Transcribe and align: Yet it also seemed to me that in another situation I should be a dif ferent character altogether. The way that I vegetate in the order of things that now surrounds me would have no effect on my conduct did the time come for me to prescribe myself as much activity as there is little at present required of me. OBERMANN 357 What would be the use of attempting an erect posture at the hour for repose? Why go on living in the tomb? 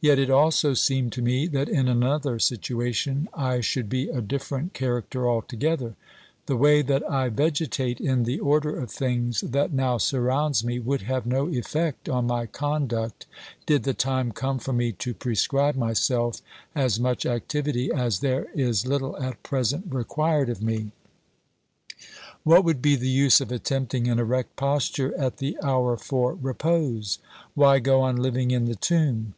Yet 0.00 0.18
it 0.18 0.30
also 0.30 0.74
seemed 0.74 1.12
to 1.12 1.22
me 1.22 1.46
that 1.46 1.68
in 1.68 1.86
another 1.86 2.40
situation 2.40 3.28
I 3.32 3.60
should 3.60 3.88
be 3.88 4.08
a 4.08 4.20
dif 4.20 4.48
ferent 4.50 4.72
character 4.72 5.28
altogether. 5.30 5.94
The 6.46 6.56
way 6.56 6.82
that 6.82 7.08
I 7.08 7.28
vegetate 7.28 8.00
in 8.00 8.24
the 8.24 8.40
order 8.40 8.76
of 8.76 8.90
things 8.90 9.42
that 9.42 9.72
now 9.72 9.98
surrounds 9.98 10.64
me 10.64 10.80
would 10.80 11.02
have 11.02 11.24
no 11.24 11.46
effect 11.48 12.08
on 12.08 12.26
my 12.26 12.46
conduct 12.46 13.26
did 13.64 13.84
the 13.84 13.94
time 13.94 14.32
come 14.32 14.58
for 14.58 14.72
me 14.72 14.90
to 14.90 15.14
prescribe 15.14 15.76
myself 15.76 16.42
as 16.74 16.98
much 16.98 17.24
activity 17.24 17.92
as 17.92 18.18
there 18.18 18.48
is 18.56 18.84
little 18.84 19.16
at 19.22 19.44
present 19.44 19.84
required 19.94 20.48
of 20.48 20.60
me. 20.60 20.90
OBERMANN 21.92 22.00
357 22.42 22.50
What 22.50 22.64
would 22.64 22.82
be 22.82 22.96
the 22.96 23.08
use 23.08 23.40
of 23.40 23.52
attempting 23.52 24.08
an 24.08 24.18
erect 24.18 24.56
posture 24.56 25.16
at 25.16 25.36
the 25.36 25.56
hour 25.62 25.96
for 25.96 26.34
repose? 26.34 27.20
Why 27.54 27.78
go 27.78 28.00
on 28.00 28.16
living 28.16 28.50
in 28.50 28.64
the 28.64 28.74
tomb? 28.74 29.34